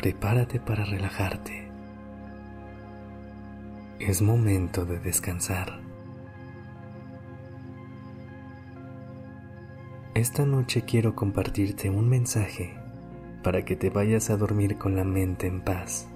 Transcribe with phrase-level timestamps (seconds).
[0.00, 1.70] Prepárate para relajarte.
[3.98, 5.78] Es momento de descansar.
[10.14, 12.78] Esta noche quiero compartirte un mensaje
[13.42, 16.08] para que te vayas a dormir con la mente en paz.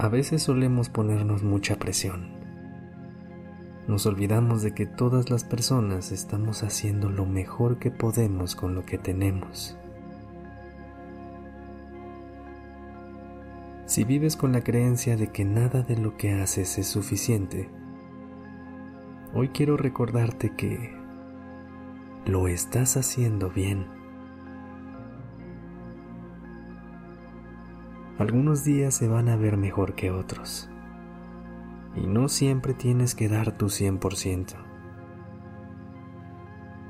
[0.00, 2.32] A veces solemos ponernos mucha presión.
[3.86, 8.84] Nos olvidamos de que todas las personas estamos haciendo lo mejor que podemos con lo
[8.84, 9.78] que tenemos.
[13.88, 17.68] Si vives con la creencia de que nada de lo que haces es suficiente,
[19.34, 20.96] Hoy quiero recordarte que
[22.24, 23.86] lo estás haciendo bien.
[28.18, 30.70] Algunos días se van a ver mejor que otros.
[31.94, 34.54] Y no siempre tienes que dar tu 100%.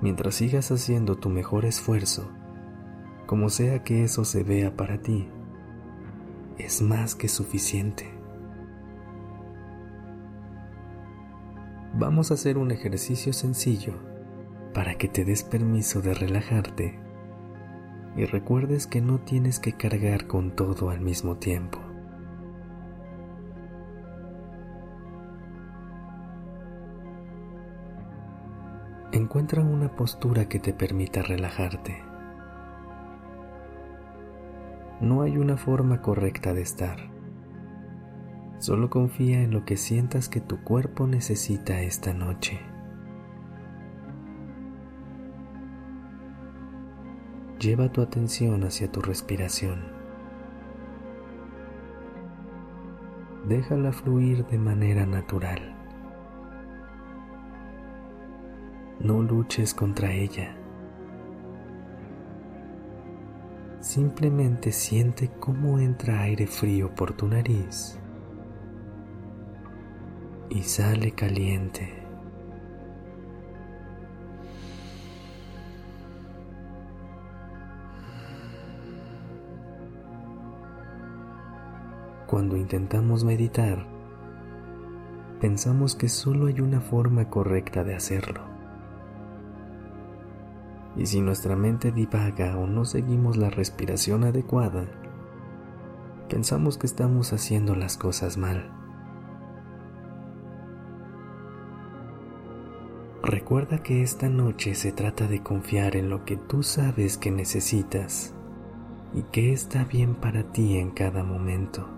[0.00, 2.30] Mientras sigas haciendo tu mejor esfuerzo,
[3.26, 5.28] como sea que eso se vea para ti,
[6.58, 8.18] es más que suficiente.
[11.98, 13.94] vamos a hacer un ejercicio sencillo
[14.72, 16.98] para que te des permiso de relajarte
[18.16, 21.78] y recuerdes que no tienes que cargar con todo al mismo tiempo.
[29.12, 32.07] Encuentra una postura que te permita relajarte.
[35.00, 37.18] No hay una forma correcta de estar
[38.58, 42.59] Solo confía en lo que sientas que tu cuerpo necesita esta noche.
[47.60, 49.84] Lleva tu atención hacia tu respiración.
[53.47, 55.76] Déjala fluir de manera natural.
[58.98, 60.57] No luches contra ella.
[63.88, 67.99] Simplemente siente cómo entra aire frío por tu nariz
[70.50, 71.91] y sale caliente.
[82.27, 83.87] Cuando intentamos meditar,
[85.41, 88.57] pensamos que solo hay una forma correcta de hacerlo.
[90.98, 94.86] Y si nuestra mente divaga o no seguimos la respiración adecuada,
[96.28, 98.72] pensamos que estamos haciendo las cosas mal.
[103.22, 108.34] Recuerda que esta noche se trata de confiar en lo que tú sabes que necesitas
[109.15, 111.88] y que está bien para ti en cada momento.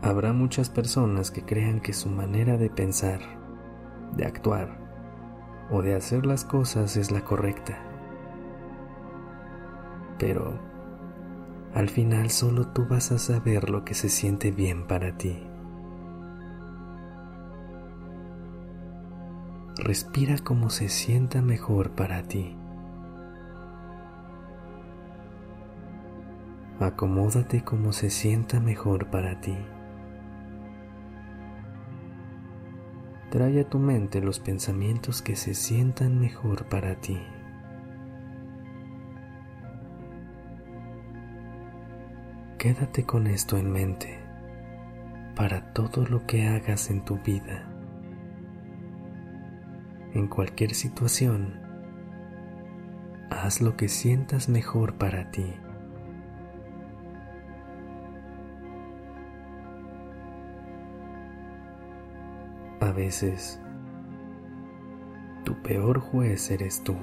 [0.00, 3.20] Habrá muchas personas que crean que su manera de pensar,
[4.16, 4.85] de actuar
[5.70, 7.78] o de hacer las cosas es la correcta.
[10.18, 10.58] Pero
[11.74, 15.46] al final solo tú vas a saber lo que se siente bien para ti.
[19.76, 22.56] Respira como se sienta mejor para ti.
[26.80, 29.56] Acomódate como se sienta mejor para ti.
[33.30, 37.20] Trae a tu mente los pensamientos que se sientan mejor para ti.
[42.58, 44.18] Quédate con esto en mente
[45.34, 47.72] para todo lo que hagas en tu vida
[50.18, 51.60] en cualquier situación,
[53.30, 55.54] haz lo que sientas mejor para ti.
[62.86, 63.60] A veces,
[65.42, 66.94] tu peor juez eres tú.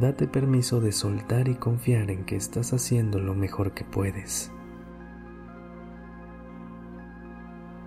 [0.00, 4.52] Date permiso de soltar y confiar en que estás haciendo lo mejor que puedes.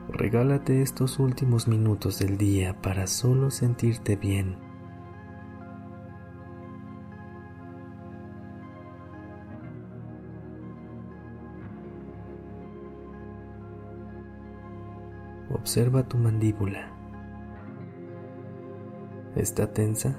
[0.09, 4.57] Regálate estos últimos minutos del día para solo sentirte bien.
[15.63, 16.89] Observa tu mandíbula.
[19.33, 20.13] ¿Está tensa?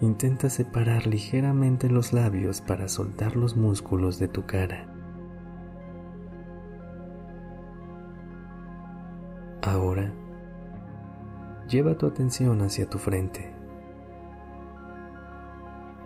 [0.00, 4.88] Intenta separar ligeramente los labios para soltar los músculos de tu cara.
[9.62, 10.12] Ahora,
[11.68, 13.54] lleva tu atención hacia tu frente.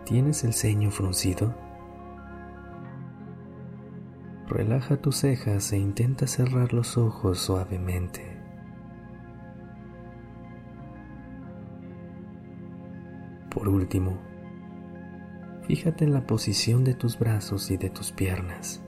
[0.05, 1.55] ¿Tienes el ceño fruncido?
[4.49, 8.37] Relaja tus cejas e intenta cerrar los ojos suavemente.
[13.51, 14.19] Por último,
[15.67, 18.81] fíjate en la posición de tus brazos y de tus piernas.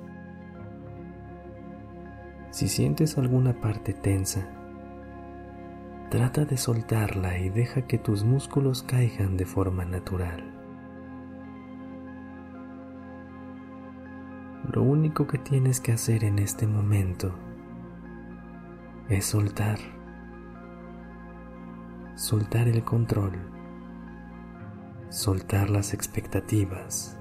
[2.50, 4.48] Si sientes alguna parte tensa,
[6.08, 10.57] trata de soltarla y deja que tus músculos caigan de forma natural.
[14.72, 17.32] Lo único que tienes que hacer en este momento
[19.08, 19.78] es soltar,
[22.14, 23.58] soltar el control
[25.08, 27.18] soltar las expectativas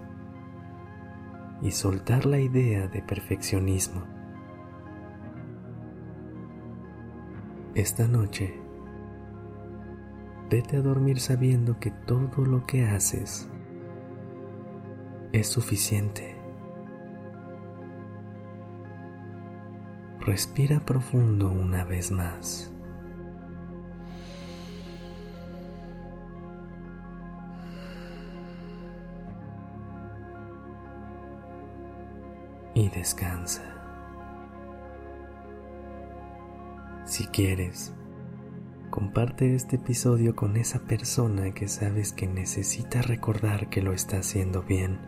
[1.61, 4.03] y soltar la idea de perfeccionismo.
[7.75, 8.59] Esta noche,
[10.49, 13.49] vete a dormir sabiendo que todo lo que haces
[15.31, 16.36] es suficiente.
[20.27, 22.69] Respira profundo una vez más.
[32.73, 33.63] y descansa.
[37.05, 37.93] Si quieres,
[38.91, 44.61] comparte este episodio con esa persona que sabes que necesita recordar que lo está haciendo
[44.61, 44.99] bien,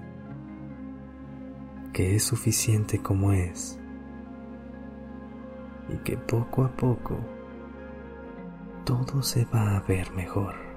[1.94, 3.79] que es suficiente como es
[5.94, 7.18] y que poco a poco
[8.86, 10.69] todo se va a ver mejor.